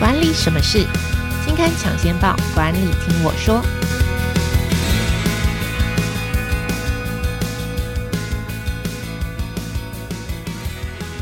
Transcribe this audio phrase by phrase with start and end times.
[0.00, 0.78] 管理什么事？
[1.44, 3.62] 金刊抢先报，管理听我说。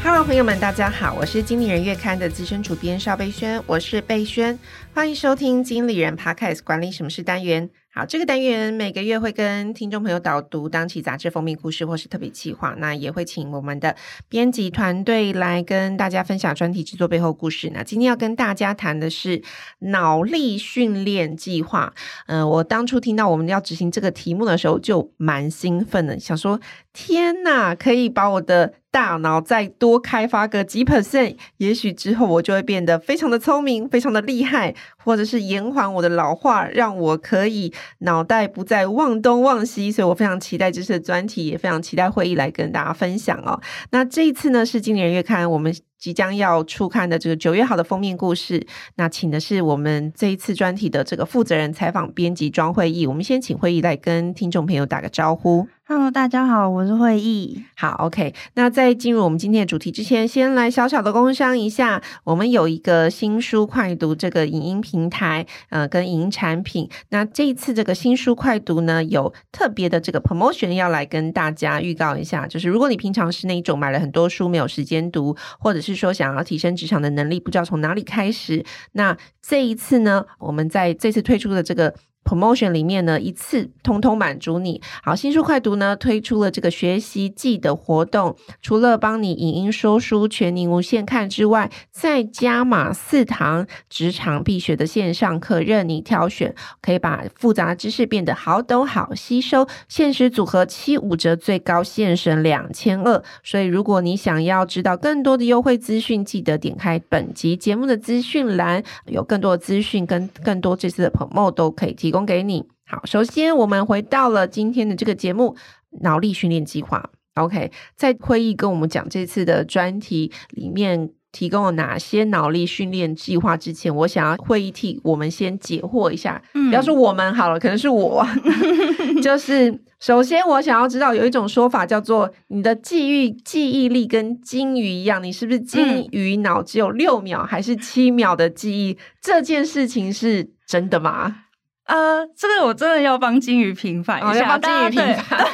[0.01, 4.56] Hello，朋友们，大家好，我是经理人月刊的资深主编邵贝轩，我是贝轩，
[4.95, 7.69] 欢迎收听经理人 Podcast 管理什么事单元。
[7.90, 13.96] 好，这个单元每个月会跟听众朋友导读当期杂志封面故事或是特别企划，那也会请我们的
[14.28, 17.73] 编辑团队来跟大家分享专题制作背后故事。
[17.74, 19.43] 那今天要跟大家谈的是
[19.80, 21.95] 脑力训练计划。
[22.27, 26.60] 嗯、我当初听到我们要执行这个题目的时候，就蛮兴奋的，想说
[26.93, 37.73] 天哪，可以把我的大脑再多开发个几 percent，也许之后我就会变得非常的聪明，非常的厉害，或者是延缓我的老化，让我可以。
[37.98, 43.60] 脑袋不再忘东忘西，所以我非常期待这次的专题，也非常期待会议来跟大家分享哦。
[43.91, 48.66] 那这一次呢，是今年月刊我们即将要出刊的这个九月号的封面故事。
[48.96, 53.07] 那请的是我们这一次专题的这个负责人采访编辑庄会议。
[53.07, 55.66] 我们先请会议来跟听众朋友打个招呼。
[55.91, 57.65] Hello，大家好，我是慧忆。
[57.75, 58.35] 好，OK。
[58.53, 62.03] 那在进入我们今天的主题之前，先来小小的工商一下。
[62.25, 66.86] 我们有一个新书快读这个影音平台，呃，跟影音产品。
[67.09, 72.47] 那这一次这个新书快读呢，有特别的这个 promotion 要来跟大家预告一下。
[72.47, 81.94] 就是如果你平常是那一种买了很多书没有时间读，或者是说想要提升职场的能力，不知道从哪里开始，那这一次呢，我们在这次推出的这个。
[82.24, 84.83] Promotion 里面呢，一次通通满足你。
[85.02, 99.66] 好，新书快读呢推出了这个学习季的活动，除了帮你影音说书全年无限看之外，再加码四堂职场必学的线上课，任你挑选，可以把复杂知识变得好懂好吸收。
[99.88, 103.22] 限时组合七五折，最高现省两千二。
[103.42, 112.28] 所以，如果你想要知道更多的优惠资讯，记得点开本集节目的资讯栏，有更多的资讯跟更多这次的 Promo 都可以提供。
[112.28, 115.56] 给你好，首先我们回到了今天的这个节目——
[116.02, 117.10] 脑力训练计划。
[117.34, 126.42] OK，在会议跟我们讲这次的专题里面提供了哪些脑力训练计划之前，我想要会议替我们先解惑一下。
[126.54, 128.26] 嗯，不要说我们好了，可能是我。
[129.22, 138.98] 就是首先我想要知道，有一种说法叫做你的记忆记忆力跟金鱼一样，你是不是金鱼脑只有六秒还是七秒的记忆？
[139.22, 141.44] 这件事情是真的吗？
[141.88, 145.38] 呃，这个我真的要帮金鱼平反一下，金鱼平反。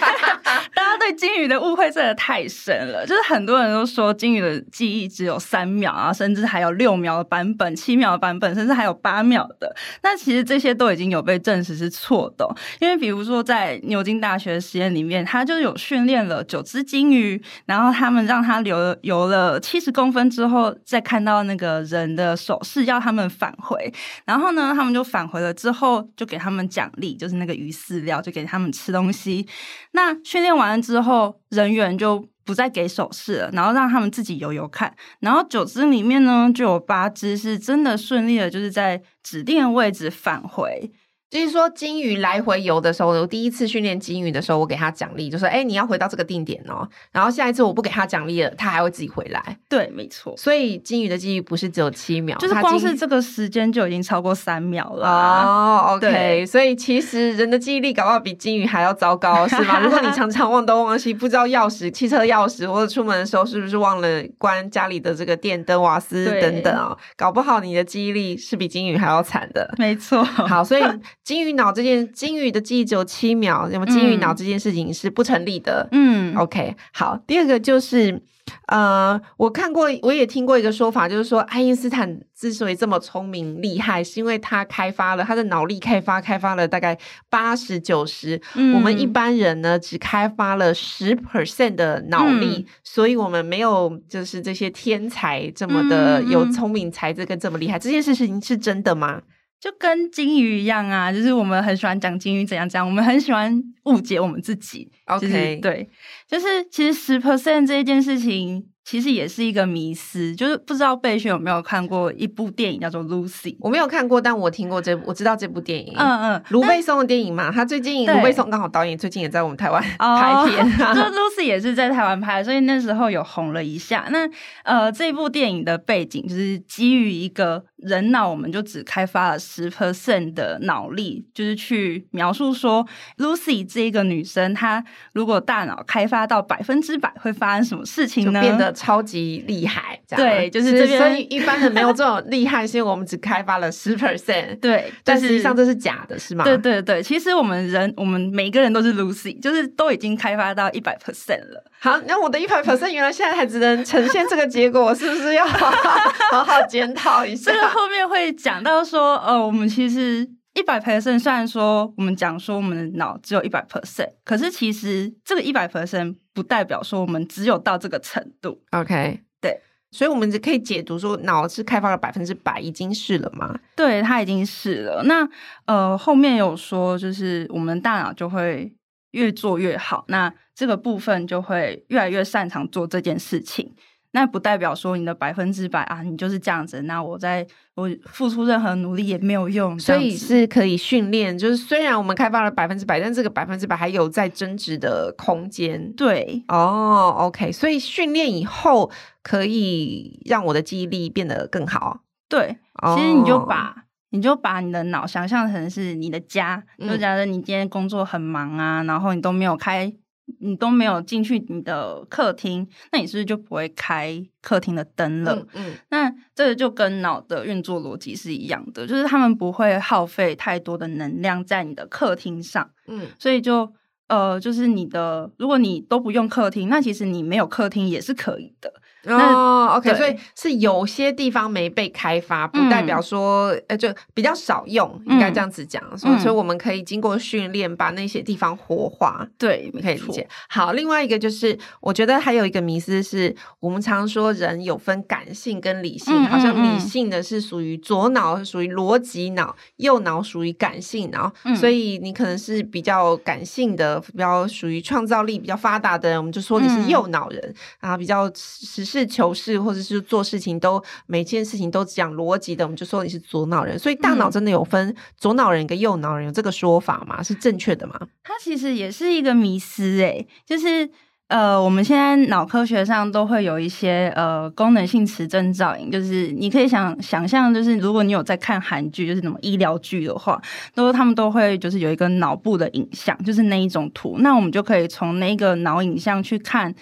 [0.74, 9.74] 大家对金鱼的误会真的太深了，就是很多人都说金鱼的记忆只有三秒啊，甚至还有六秒的版本、七秒的版本，甚至还有八秒的。
[10.02, 12.46] 那其实这些都已经有被证实是错的，
[12.80, 23.92] 因为比如说在牛津大学的实验里面，他就有训练了九只金鱼，然后他们让它游游了七十公分之后，再看到那个人的手势要他们返回，
[24.24, 26.23] 然后呢，他们就返回了之后就。
[26.24, 29.46] 就给他们奖励，就是那个鱼饲料，就给他们吃东西。
[29.92, 34.94] 那训练完了之后，人员就不再给手势了，然后让他们自己游游看。
[35.20, 40.90] 然后九只里面呢，就有八只是真的顺利的，就是在指定的位置返回。
[41.34, 49.58] 就是说，金鱼来回游的时候，我第一次训练金鱼的时候，我给它奖励，就说：“哎、欸，你要回到这个定点哦。”然后下一次我不给它奖励了，它还会自己回来。
[49.68, 50.32] 对，没错。
[50.36, 55.08] 所以金鱼的记忆不是只有七秒，就是光是这个时间就已经超过三秒了。
[55.08, 56.46] 哦，OK。
[56.46, 59.80] 所以其实人的记忆力搞不好比金鱼还要糟糕，是吗？
[59.80, 66.98] 如果你常常忘东忘西，不知道钥匙、汽车钥匙，或者出门的时候是不是忘了关家里的这个电灯、瓦斯等等啊、哦？
[67.16, 69.74] 搞不好你的记忆力是比金鱼还要惨的。
[69.76, 70.22] 没错。
[70.22, 70.82] 好，所以。
[71.24, 75.88] 金鱼脑这件，金鱼的记忆只有七秒，那么金鱼脑这件事情是不成立的。
[75.90, 77.18] 嗯，OK，好。
[77.26, 78.20] 第二个就是，
[78.66, 86.98] 呃，我看过，我也听过一个说法，就是说，爱因斯坦之所以这么聪明厉害，是因为他开发了他的脑力开发，开发了大概
[87.30, 88.38] 八十九十。
[88.74, 97.78] 我们一般人呢，只开发了十 percent 的脑力，嗯，所以我们没有就是这些天才这么的有聪明才智跟这么厉害。
[97.78, 99.22] 这件事情是真的吗？
[99.64, 104.92] 就跟金鱼一样啊，就是我们很喜欢讲金鱼怎样怎样，我们很喜欢误解我们自己。
[105.06, 105.88] OK，就是，对，
[106.28, 108.66] 就是其实十 percent 这一件事情。
[108.84, 115.94] 其实也是一个迷思，就是不知道贝萱有没有看过一部电影叫做《Lucy》，我没有看过，但我听过这部，我知道这部电影。
[115.96, 124.06] 嗯嗯，卢贝松的电影嘛，他最近卢贝松刚好导演最近也在我们台湾拍片， 啊，就《Lucy》也是在台湾拍，所以那时候有红了一下。
[124.10, 124.28] 那
[124.64, 132.86] 呃，这部电影的背景就是基于一个人脑我们就只开发了十 percent 的脑力，就是去描述说
[133.16, 134.84] Lucy 这一个女生，她
[135.14, 138.40] 如果大脑开发到百分之百，会发生什么事情呢？
[138.42, 140.00] 变得超级厉害。
[140.08, 140.98] 对，就是这边。
[140.98, 144.58] 所以一般人没有这种厉害，是因为我们只开发了十 percent。
[144.60, 146.44] 对，但实际上这是假的，是吗？
[146.44, 151.64] 对对对，其实我们人，我们每个人都是 Lucy，就是都已经开发到一百 percent 了。
[151.80, 155.44] 好，那我的一百 percent 原来现在还只能呈现这个结果，我 是不是要
[156.30, 157.52] 好好检讨一下？
[157.52, 168.60] 这个后面会讲到说，呃，我们其实一百 percent，虽然说我们讲说我们的脑只有一百 percent，可是其实这个一百 percent 不代表说我们只有到这个程度。
[168.72, 169.58] OK，对，
[169.90, 173.58] 所以我们就可以解读说，脑是开发了百分之百，已经是了吗？
[173.74, 175.02] 对，它已经是了。
[175.04, 175.26] 那
[175.64, 178.74] 呃，后面有说，就是我们大脑就会
[179.12, 183.72] 越做越好，那这个部分就会越来越擅长做这件事情。
[184.14, 186.82] 那不代表说你的百分之百啊，你就是这样子。
[186.82, 187.44] 那我在
[187.74, 191.36] 我付出任何努力也没有用，所以是可以训练。
[191.36, 195.92] 就是虽然我们开发了百分之百，但这个百分之百还有在增值的空间。
[195.94, 198.88] 对，哦，OK，所以训练以后
[199.20, 202.02] 可以让我的记忆力变得更好。
[202.28, 202.56] 对，
[202.94, 203.74] 其实你就把
[204.10, 209.92] 你就把你的脑想象成是你的家，嗯、就假设你今天工作很忙啊，然后你都没有开。
[210.40, 215.34] 你都没有进去你的客厅，那你是不是就不会开客厅的灯了？
[215.34, 222.70] 嗯，嗯，那这个就跟脑的运作逻辑是一样的，就是他们不会耗费太多的能量在你的客厅上。
[222.86, 223.72] 嗯，所以就
[224.08, 228.72] 呃，就是你的，如果你都不用客厅，那其实你没有客厅也是可以的。
[229.06, 235.82] 哦，OK，所以是有些地方没被开发，不代表说，呃、嗯，就比较少用，应该这样子讲。
[235.98, 239.26] 所、嗯、以，所以我们可以经过训练，把那些地方活化。
[239.36, 240.26] 对，你可以理解。
[240.48, 251.30] 好，另外一个就是，我觉得还有一个迷思是，我们常说人有分感性跟理性，嗯、好像理性的是属于左脑，属于逻辑脑；右脑属于感性脑。
[251.44, 258.93] 嗯、所以，你可能是比较感性的，比较属于创造力比较发达的人，我们就说你是右脑人、嗯、啊，比较实。
[259.00, 263.78] 是求是，或者是做事情都每件事情都讲逻辑的，我们就说你是左脑人。
[263.78, 267.22] 所以大脑真的有分左脑人跟右脑人，有这个说法吗？
[267.22, 267.98] 是正确的吗？
[268.22, 270.88] 它其实也是一个迷思诶，就是
[271.28, 280.40] 呃，我们现在脑科学上都会有一些呃功能性磁振造影，就是你可以想想象，就是如果你有在看韩剧，就是什么医疗剧的话，
[280.74, 286.74] 都他们都会就是有一个脑部的影像，就是那一种图，那我们就可以从那个脑影像去看。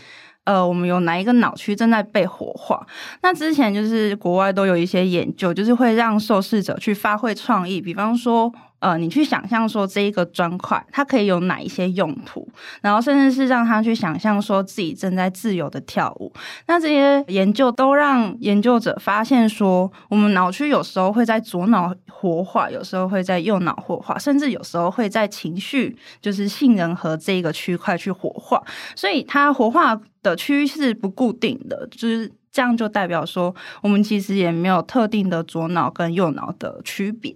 [0.44, 2.84] 呃，我们有哪一个脑区正在被活化？
[3.22, 12.46] 那之前就是国外都有一些研究，就是会让受试者去发挥创意，比方说，呃，你去想象说这一个砖块它可以有哪一些用途，
[12.80, 16.32] 然后甚至是让他去想象说自己正在自由的跳舞。
[16.66, 28.60] 那这些研究都让研究者发现说，我们脑区有时候会在左脑活化，有时候会在右脑活化，甚至有时候会在情绪，就是杏仁核这一个区块去活化。
[28.96, 37.32] 所以它活化的区域是不固定的，就是这样，就代表说我们其实也没有特定的左脑跟右脑的区别。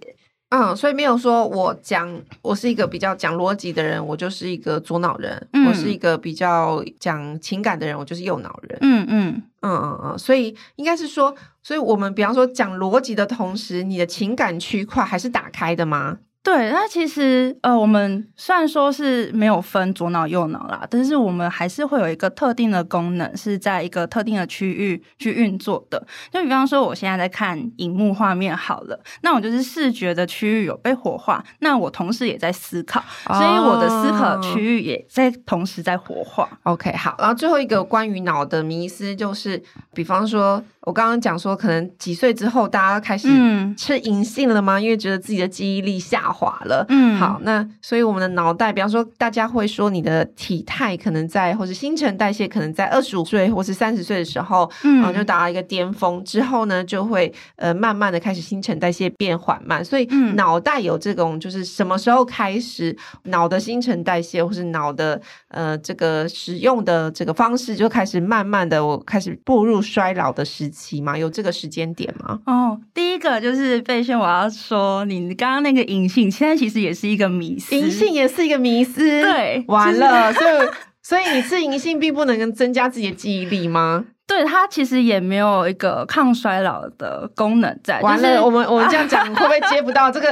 [0.49, 2.09] 嗯，所以没有说我讲
[2.41, 8.77] 我是一个比较讲逻辑的人，我就是一个左脑人；嗯、我是一个比较讲情感的人，我就是右脑人。
[8.81, 16.17] 嗯嗯嗯嗯嗯，所以应该是说，所以我们比方说讲逻辑的同时，你的情感区块还是打开的吗？
[16.43, 26.01] 对，那其实呃，我们虽然说是没有分左脑右脑啦，但是我们还是会有一个特定的功能是在一个特定的区域去运作的。
[26.31, 36.47] 就比方说，我现在在看荧幕画面好了，那我就是视觉的区域有被活化，那我同时也在思考，所以我的思考区域也在同时在活化。
[36.63, 36.75] Oh.
[36.75, 39.61] OK，好，然后最后一个关于脑的迷思就是，
[39.93, 40.63] 比方说。
[40.87, 43.27] 我刚刚讲说，可能几岁之后大家开始
[43.75, 44.77] 吃银杏了吗？
[44.77, 46.85] 嗯、因为觉得自己的记忆力下滑了。
[46.89, 59.83] 嗯，好，那所以我们的脑袋，比方说，大家会说你的体态可能在，或是新陈代谢可能在二十五岁或是三十岁的时候，嗯，然后就达到一个巅峰之后呢，就会呃慢慢的开始新陈代谢变缓慢。
[59.83, 70.67] 所以脑袋有这种就是什么时候开始脑的新陈代谢或是脑的呃这个使用的这个方式就开始慢慢的我开始步入衰老的时。
[70.69, 71.17] 期嘛？
[71.17, 72.39] 有这个时间点吗？
[72.45, 78.99] 哦，第一个就是贝萱，我要说，你刚刚那个银杏，现在其实也是一个迷思，银杏也是一个迷思。
[79.01, 80.71] 对，完了，就是、
[81.03, 84.05] 所以所以你吃银杏并不能增加自己的记忆力吗？
[84.27, 88.01] 对，它其实也没有一个抗衰老的功能在。
[88.01, 90.27] 完了，就是、我们我们这样讲 会不会接不到这个？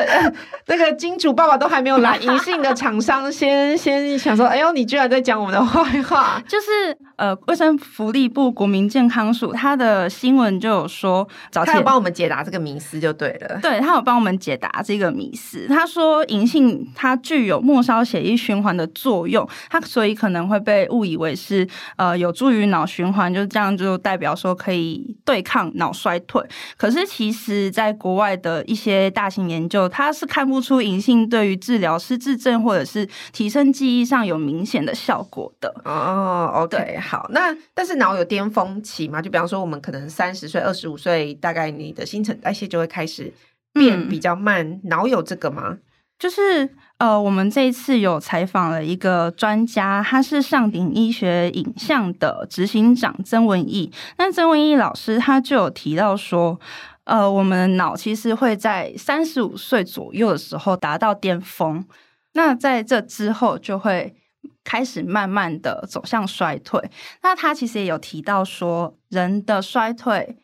[0.68, 6.44] 那个金主爸爸都还没有来，银杏的厂商先先想说，哎呦，你居然在讲我们的坏话？
[6.48, 13.58] 就是呃，卫生福利部国民健康署他的新闻就有说，早他有帮我们解答这个迷思就对了。
[13.62, 15.66] 对，他有帮我们解答这个迷思。
[15.70, 26.42] 他说银杏它具有末梢血液循环的作用，它所以可能会被误以为是呃有助于脑循环，就这样就代表说可以对抗脑衰退。
[26.75, 35.74] 可是其实，在国外的一些大型研究，它是看不出银杏对于治疗失智症或者是提升记忆上有明显的效果的。
[35.86, 37.30] 哦，OK，好。
[37.32, 39.22] 那但是脑有巅峰期嘛？
[39.22, 43.32] 就比方说，我们可能三十岁、二十五岁，大概你的新陈代谢就会开始
[43.72, 44.82] 变比较慢。
[44.86, 45.77] 脑、嗯、有这个吗？
[46.18, 53.92] 就是呃，我们这一次有采访了一个专家，他是上鼎医学影像的执行长曾文义。
[54.18, 56.58] 那曾文义老师他就有提到说，
[57.04, 61.86] 呃，我们的脑其实会在三十五岁左右的时候达到巅峰，
[62.32, 64.16] 那在这之后就会
[64.64, 66.82] 开始慢慢的走向衰退。
[67.24, 70.38] 那他其实也有提到说，人的衰退。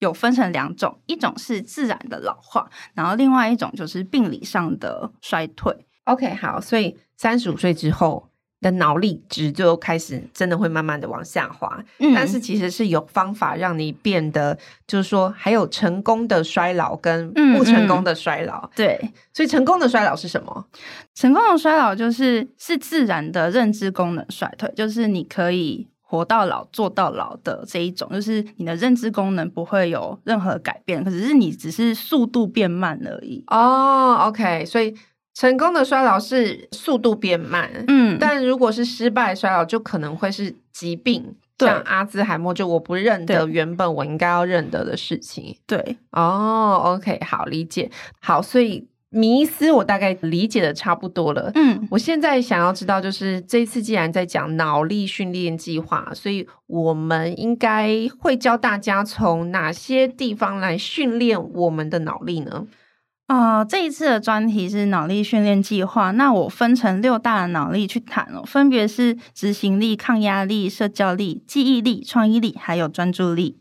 [0.00, 5.74] 有分成两种，一种是自然的老化，然后另外一种就是病理上的衰退。
[6.04, 8.28] OK，好，所以三十五岁之后
[8.60, 18.66] 的脑力值就开始真的会慢慢的往下滑，嗯，但是其实是有方法让你变得，就是说还有成功的衰老跟不成功的衰老。
[18.66, 20.66] 嗯嗯，对，所以成功的衰老是什么？
[21.14, 25.86] 成功的衰老就是是自然的认知功能衰退，就是你可以。
[26.10, 33.44] 活到老做到老的这一种，就是你的认知功能不会有任何改变，可是你只是速度变慢而已。
[33.46, 34.92] 哦，OK，所以
[35.34, 45.56] 成功的衰老是速度变慢，嗯，但如果是失败衰老，就可能会是疾病，像阿兹海默，就我不认得原本我应该要认得的事情。
[45.64, 47.88] 对，哦，OK，好，理解，
[48.18, 48.89] 好，所以。
[49.10, 51.50] 迷思我大概理解的差不多了。
[51.54, 62.66] 嗯，我现在想要知道，就是这次既然在讲脑力训练计划，所以我们应该会教大家从哪些地方来训练我们的脑力呢？
[63.26, 73.59] 啊、呃，这一次的专题是脑力训练计划，那我分成六大的脑力去谈哦，分别是执行力、抗压力、社交力、记忆力、创意力，还有专注力。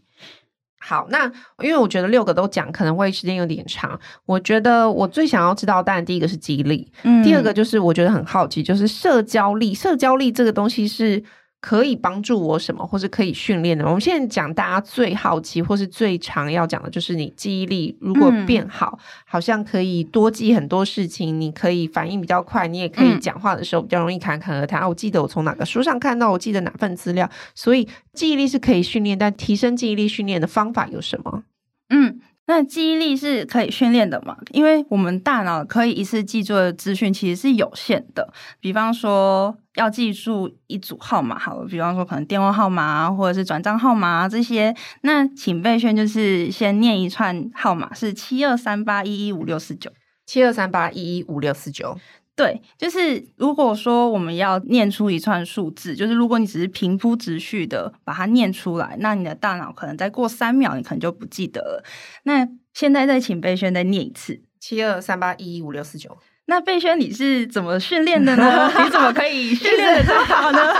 [0.79, 1.25] 好，那
[1.61, 11.23] 因为我觉得六个都讲可能会时间有点长，我觉得我最想要知道，当然第一个是记忆力，嗯，第二个就是我觉得很好奇，就是社交力，社交力这个东西是。
[11.61, 13.85] 可以帮助我什么，或是可以训练的？
[13.85, 21.39] 我们现在讲大家最好奇或是最常要讲的，就是你记忆力如果变好，嗯，好像可以多记很多事情。
[21.39, 24.79] 你可以反应比较快，你也可以讲话的时候比较容易侃侃而谈。
[24.79, 31.43] 啊，我记得我从哪个书上看到，我记得哪份资料，所以记忆力是可以训练，但提升记忆力训练的方法有什么？
[31.89, 32.21] 嗯。
[32.49, 34.35] 那记忆力是可以训练的嘛？
[34.53, 38.33] 因为我们大脑可以一次记住的资讯其实是有限的。
[38.59, 44.75] 比方说，要记住一组号码，好了，比方说可能电话号码或者是转账号码这些。
[45.01, 49.91] 那请备选就是先念一串号码，是七二三八一一五六四九，
[50.25, 51.99] 七二三八一一五六四九。
[52.41, 61.83] 对，就是如果说我们要念出一串数字，就是如果你只是平铺直叙的把它念出来，那你的大脑可能再过三秒，你可能就不记得了。
[62.23, 66.17] 那现在再请贝轩再念一次：七二三八一一五六四九。
[66.45, 68.71] 那贝轩你是怎么训练的呢？
[68.85, 70.73] 你怎么可以训练的这么好呢？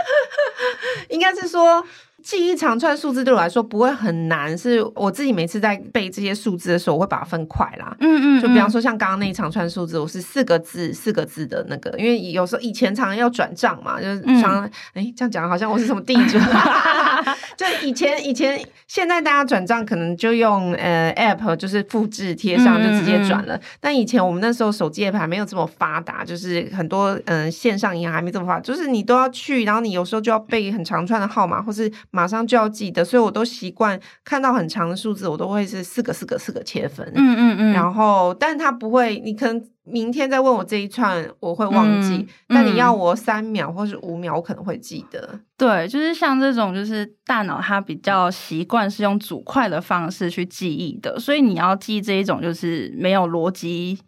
[1.10, 1.86] 应该是说。
[2.26, 7.96] 记一长串数字对我来说不会很难，是我自己每次在背这些数字的时候，我会把它分块啦。
[8.00, 16.36] 嗯，嗯嗯，就比方说像刚刚那一长串数字，我是四个字四个字的那个，因为有时候以前常常要转账嘛，就是常哎、这样讲好像我是什么地主。
[17.56, 31.88] 就以前以前现在大家转账可能就用呃 app 就是复制贴上就直接转了，但以前我们那时候手机 app 还没有这么发达，就是很多嗯、呃、线上银行还没这么发达，就是你都要去，然后你有时候就要背很长串的号码，或是。
[32.16, 37.06] 马上就要记得，所以我都习惯看到很长的数字，我都会是四个四个四个切分。
[37.14, 37.72] 嗯嗯嗯。
[37.74, 42.26] 然后，但他不会，你可能明天再问我这一串，我会忘记。
[42.48, 45.38] 但你要我三秒或是五秒，我可能会记得。
[45.58, 53.98] 对，就是像这种，就是大脑它比较习惯是用组块的方式去记忆的，所以你要记这一种就是没有逻辑。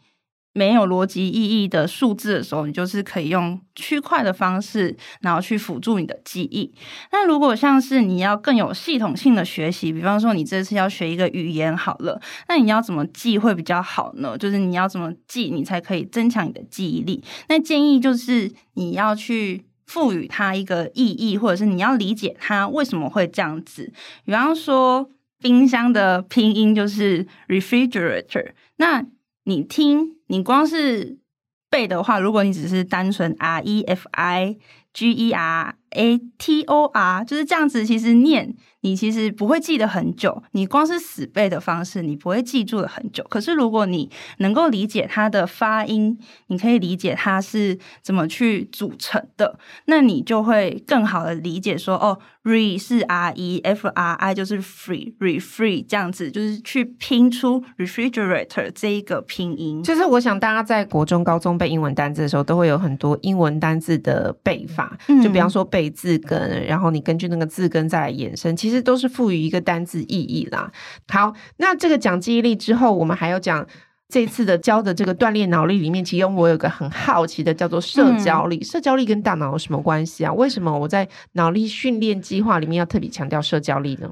[0.58, 6.74] 没有逻辑意义的数字的时候，你就是可以用区块的方式，然后去辅助你的记忆。
[7.12, 14.36] 那如果像是你要更有系统性的学习，比方说你这次要学一个语言好了，那你要怎么记会比较好呢？
[14.36, 17.22] 就是你要怎么记，你才可以增强你的记忆力？
[17.48, 23.92] 那建议就是你要去赋予它一个意义，或者是你要理解它为什么会这样子。
[24.24, 25.08] 比方说，
[25.40, 29.06] 冰箱的拼音就是 refrigerator，那
[29.48, 31.18] 你听，你光是
[31.70, 34.58] 背的话，如果你只是单纯 r e f i
[34.92, 38.54] g e r a t o r，就是这样子，其实念。
[38.82, 43.24] 你其实不会记得很久，你光是死背的方式，你不会记住了很久。
[43.28, 46.16] 可是如果你能够理解它的发音，
[46.46, 59.82] 你可以理解它是怎么去组成的，那你就会更好的理解说，哦，re 是 r e f r i 就是 free，re-free 这样子，就是去拼出 refrigerator 这一个拼音。
[59.82, 68.56] 就是我想大家在国中、高中背英文单字的时候，都会有很多英文单字的背法，嗯、就比方说背字根，然后你根据那个字根再来延伸。
[68.56, 70.70] 其实都是赋予一个单字意义啦。
[71.08, 73.66] 好，那这个讲记忆力之后，我们还要讲
[74.08, 78.56] 这次的教的这个锻炼脑力里面，其中我有个很好奇的，叫做社交力。
[78.56, 80.32] 嗯、社交力跟大脑有什么关系啊？
[80.32, 84.10] 为什么我在脑力训练计划里面要特别强调社交力呢？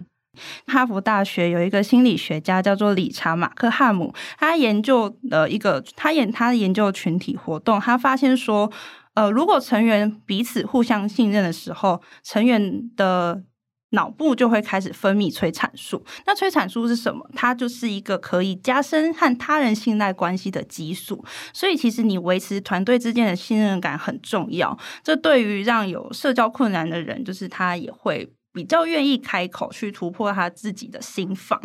[0.67, 8.71] 哈佛大学有一个心理学家叫做理查马克汉姆，他研究了一个他研他研究群体活动，他发现说，
[9.17, 13.43] 呃，如果成员彼此互相信任的时候，成员的
[13.91, 16.05] 脑部就会开始分泌催产素。
[16.27, 17.27] 那催产素是什么？
[17.35, 21.25] 它就是一个可以加深和他人信赖关系的激素。
[21.55, 24.79] 所以，其实你维持团队之间的信任感很重要。
[25.03, 31.59] 这对于让有社交困难的人，就是他也会比较愿意开口去突破他自己的心防。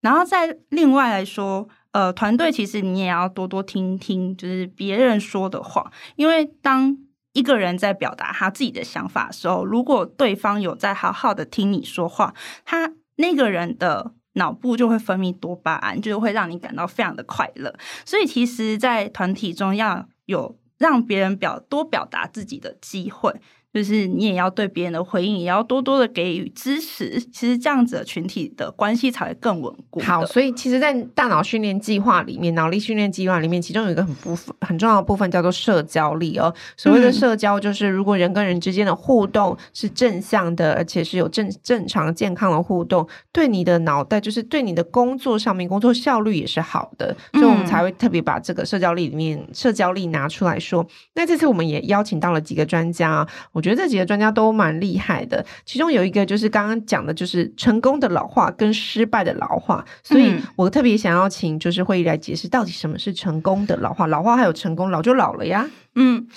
[0.00, 6.94] 然后再另外来说，呃，团队其实你也要多多听听，就是别人说的话，因为当
[7.32, 12.34] 一个人在表达他自己的想法的时候，如果对方有在好好的听你说话，
[12.66, 17.74] 他那个人的脑部就会分泌多巴胺，就会让你感到非常的快乐。
[18.04, 23.34] 所以，其实，在团体中要有让别人表多表达自己的机会。
[23.76, 30.00] 就是你也要对别人的回应也要多多的给予支持，其实这样子的群体的关系才会更稳固。
[30.00, 36.54] 好，所以其实，在大脑训练计划里面，脑力训练计划里面，其中有一个很部分很重要的部分叫做社交力哦。
[36.74, 47.14] 所谓的社交，就是如果人跟人之间的互动是正向的，而且是有正正常健康的互动，对你的脑袋，就是对你的工作上面工作效率也是好的。
[47.34, 50.86] 所以我们才会特别把这个社交力里面社交力拿出来说。
[51.14, 53.65] 那这次我们也邀请到了几个专家，我。
[53.65, 66.28] 我觉得这几个专家都蛮厉害的，其中有一个就是刚刚讲的，就是成功的老化跟失败的老化，所以我特别想要请就是会议来解释到底什么是成功的老化，老化还有成功，老就老了呀，嗯。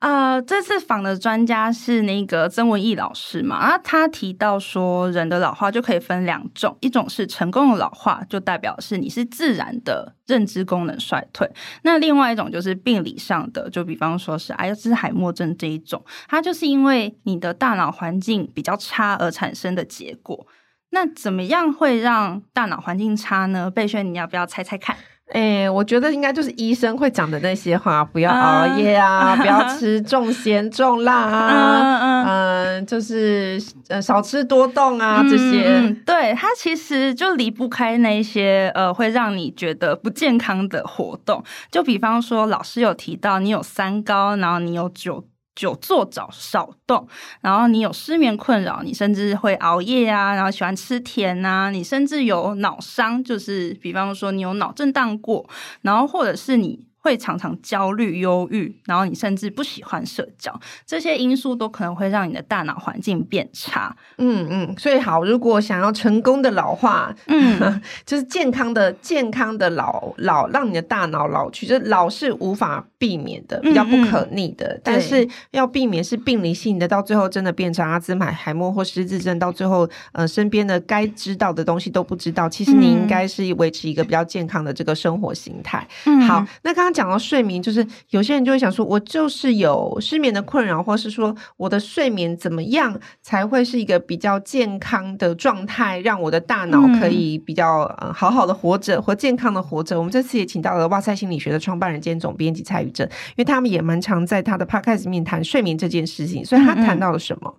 [0.00, 11.48] 呃，这次访的专家是那个曾文义老师嘛，啊他提到说，人的老化就可以分两种，一种是成功的老化，就代表是你是自然的认知功能衰退；
[11.82, 20.46] 那另外一种就是病理上的，就比方说是阿兹海默症这一种，它就是因为你的大脑环境比较差而产生的结果。
[20.90, 23.68] 那怎么样会让大脑环境差呢？
[23.68, 24.96] 贝萱，你要不要猜猜看？
[25.30, 35.64] 哎、欸，我觉得应该就是医生会讲的那些话，不要熬夜啊，不要吃 重咸重辣啊，嗯，嗯就是呃少吃多动啊，这些。
[35.66, 45.24] 嗯，对，它其实就离不开那些呃会让你觉得不健康的活动，就比方说老师有提到你有三高，然后你有酒。
[45.58, 47.08] 久坐早少动，
[47.40, 55.44] 然后你有失眠困扰，你甚至会熬夜啊，然后喜欢吃甜啊，你甚至有脑伤，就是比方说你有脑震荡过，
[55.82, 56.86] 然后或者是你。
[57.00, 60.52] 会常常焦虑、忧郁，然后你甚至不喜欢社交，
[60.84, 63.96] 这些因素都可能会让你的大脑环境变差。
[64.18, 74.66] 嗯嗯，所以好，如果想要成功的老化，嗯， 就是健康的、健康的老老，让你的大脑老去，就是老是无法避免的，比较不可逆的。
[74.66, 82.48] 嗯嗯，但是要避免是病理性的，到最后真的变成阿兹海默或失智症，到最后呃身边的该知道的东西都不知道。
[82.48, 85.86] 其实你应该是维持一个比较健康的这个生活形态。
[86.04, 86.98] 嗯，好，那刚刚。
[86.98, 99.96] 讲到睡眠，就是有些人就会想说，我就是有失眠的困扰，或是说我的睡眠怎么样才会是一个比较健康的状态，让我的大脑可以比较呃好好的活着或健康的活着。
[99.96, 107.58] 我们这次也请到了哇塞心理学的创办人兼总编辑蔡因为他们也蛮常在他的 podcast 里面谈睡眠这件事情，所以他谈到了什么？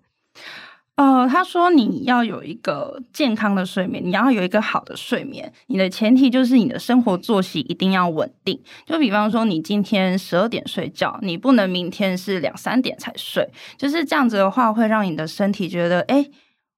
[0.95, 8.61] 呃，他说你要有一个健康的睡眠，你要有一个好的睡眠，你的前提就是你的生活作息一定要稳定。
[8.85, 16.25] 就比方说，你今天十二点睡觉，你不能明天是两三点才睡，就是这样子的话，会让你的身体觉得，哎，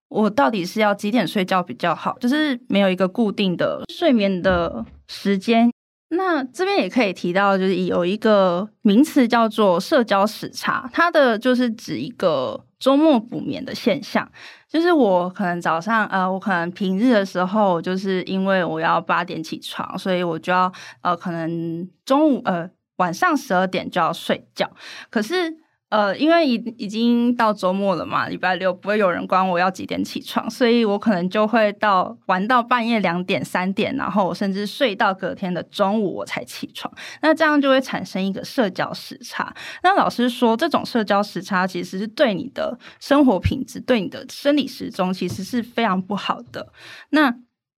[0.09, 2.15] 我到底是要几点睡觉比较好？
[2.19, 5.71] 就是没有一个固定的睡眠的时间。
[6.13, 14.29] 那这边也可以提到，就是有一个名词叫做社交时差，它的就是指一个周末补眠的现象。
[14.67, 20.71] 就是我可能早上，呃，我可能平日的时候，就是因为我要八点起床，所以我就要，
[21.01, 24.69] 呃，可能中午，呃，晚上十二点就要睡觉。
[25.09, 25.60] 可是，
[25.91, 36.91] 呃，因为已已经到周末了嘛，礼拜六不会有人管我要几点起床，所以我可能就会到玩到半夜两点三点，然后甚至睡到隔天的中午我才起床。
[37.21, 39.53] 那这样就会产生一个社交时差。
[39.83, 46.71] 那老师说，这种社交时差其实是对你的生活品质、对你的生理时钟其实是非常不好的。
[47.09, 47.35] 那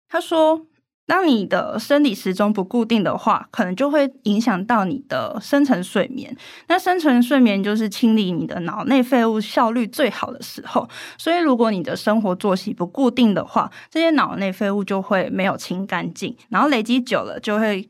[0.07, 0.67] 他说。
[1.05, 6.35] 当你的生理时钟不固定的话，可能就会影响到你的深层睡眠。
[6.67, 10.87] 那深层睡眠就是清理你的脑内废物效率最好的时候。
[11.17, 17.89] 所以，如果你的生活作息不固定的话，这些脑内废物就会没有清干净，然后累积久了，就会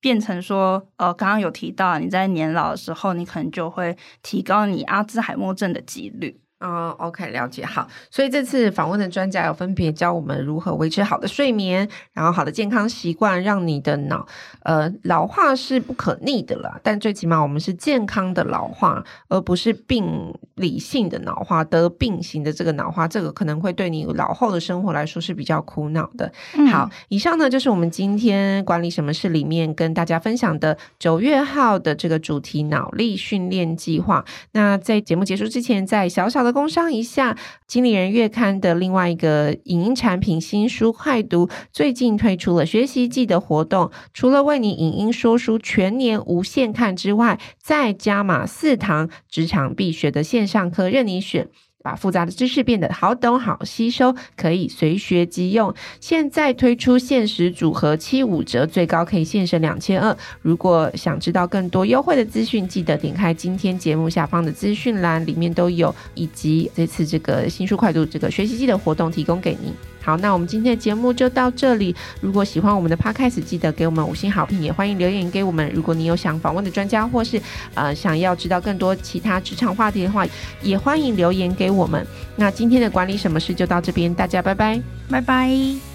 [0.00, 6.40] 变成说，呃，刚刚有提到，你在年老的时候，你可能就会提高你阿兹海默症的几率。
[6.60, 7.64] 嗯，OK，了解。
[7.64, 14.26] 好，所以这次访问的专家有分别教我们如何维持好的睡眠，然后好的健康习惯，让你的脑，
[14.62, 26.32] 呃，老化是不可逆的了，但最起码我们是健康的老化，而不是病理性的老化，得病型的这个老化，这个可能会对你老后的生活来说是比较苦恼的。
[26.56, 34.24] 嗯、好，以上呢就是我们今天管理什么事里面跟大家分享的九月号的这个主题脑力训练计划。
[34.52, 51.48] 那在节目结束之前，在小小的工商一下，经理人月刊的另外一个影音产品新书快读，最近推出了学习季的活动，除了为你影音说书全年无限看之外，再加码四堂职场必学的线上课任你选。
[51.84, 55.74] 把复杂的知识变得好懂好吸收，可以随学即用。
[56.00, 60.16] 现在推出限时组合七五折，最高可以现省两千二。
[60.40, 69.70] 如果想知道更多优惠的资讯，记得点开今天节目下方的资讯栏，里面都有，以及这次这个新书快读这个学习季的活动提供给您。
[70.04, 71.96] 好，那我们今天的节目就到这里。
[72.20, 75.70] 如果喜欢我们的 Podcast，记得给我们五星好评，也欢迎留言给我们。
[75.74, 77.40] 如果你有想访问的专家，或是
[77.72, 80.26] 呃想要知道更多其他职场话题的话，
[80.60, 82.06] 也欢迎留言给我们。
[82.36, 85.93] 那今天的管理什么事就到这边，大家拜拜，拜拜。